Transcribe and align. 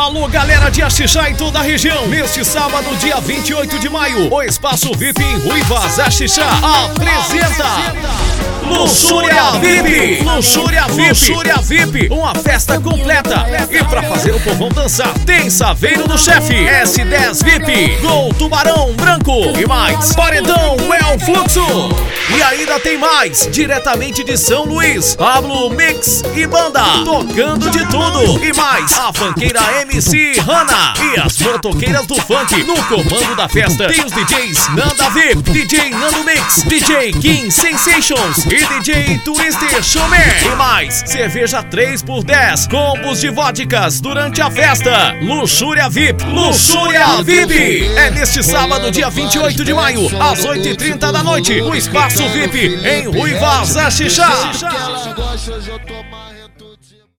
Alô, 0.00 0.26
galera 0.28 0.70
de 0.70 0.82
Axixá 0.82 1.28
e 1.28 1.34
toda 1.34 1.58
a 1.58 1.62
região. 1.62 2.08
Neste 2.08 2.42
sábado, 2.42 2.96
dia 2.96 3.20
28 3.20 3.78
de 3.78 3.90
maio, 3.90 4.32
o 4.32 4.42
Espaço 4.42 4.94
VIP 4.96 5.22
em 5.22 5.36
Ruivas, 5.40 5.98
Axixá, 5.98 6.48
apresenta... 6.86 7.66
Luxúria 8.66 9.50
VIP! 9.60 10.24
Luxúria 10.24 10.86
VIP! 10.88 11.08
Luxúria 11.08 11.56
VIP! 11.58 12.08
Uma 12.08 12.34
festa 12.34 12.80
completa! 12.80 13.44
E 13.70 13.84
pra 13.84 14.02
fazer 14.04 14.34
o 14.34 14.40
povão 14.40 14.70
dançar, 14.70 15.12
tem 15.26 15.50
Saveiro 15.50 16.08
do 16.08 16.16
Chefe, 16.16 16.54
S10 16.54 17.44
VIP, 17.44 18.00
Gol 18.00 18.32
Tubarão 18.32 18.94
Branco 18.94 19.58
e 19.58 19.66
mais 19.66 20.14
Paredão 20.14 20.76
El 20.78 21.18
Fluxo! 21.18 22.09
E 22.32 22.42
ainda 22.42 22.78
tem 22.78 22.96
mais, 22.96 23.48
diretamente 23.50 24.22
de 24.22 24.36
São 24.38 24.64
Luís, 24.64 25.16
Pablo 25.16 25.68
Mix 25.70 26.22
e 26.36 26.46
Banda, 26.46 26.80
tocando 27.04 27.68
de 27.70 27.84
tudo! 27.86 28.44
E 28.44 28.52
mais, 28.52 28.92
a 28.92 29.12
funkeira 29.12 29.60
MC 29.82 30.38
Hanna 30.40 30.94
e 31.12 31.20
as 31.20 31.38
motoqueiras 31.40 32.06
do 32.06 32.14
funk 32.22 32.62
no 32.62 32.76
comando 32.84 33.34
da 33.34 33.48
festa. 33.48 33.88
Tem 33.88 34.04
os 34.04 34.12
DJs 34.12 34.68
Nanda 34.68 35.10
VIP, 35.10 35.50
DJ 35.50 35.90
Nando 35.90 36.22
Mix, 36.22 36.62
DJ 36.62 37.12
King 37.14 37.50
Sensations 37.50 38.44
e 38.46 38.64
DJ 38.64 39.18
Twister 39.24 39.82
Showman. 39.82 40.18
E 40.44 40.56
mais, 40.56 41.02
cerveja 41.06 41.64
3 41.64 42.02
por 42.02 42.22
10, 42.22 42.68
combos 42.68 43.20
de 43.20 43.30
vodkas 43.30 44.00
durante 44.00 44.40
a 44.40 44.50
festa. 44.50 45.16
Luxúria 45.20 45.88
VIP, 45.88 46.22
Luxúria 46.26 47.22
VIP. 47.24 47.90
É 47.96 48.10
neste 48.10 48.40
sábado, 48.42 48.90
dia 48.92 49.10
28 49.10 49.64
de 49.64 49.74
maio, 49.74 50.06
às 50.22 50.44
8h30 50.44 51.10
da 51.10 51.24
noite, 51.24 51.60
no 51.60 51.74
Espaço 51.74 52.19
Espaço 52.20 52.28
VIP 52.28 52.86
em 52.86 53.06
Rui 53.06 53.34
Vaz 53.34 53.74
Xixá. 53.90 54.52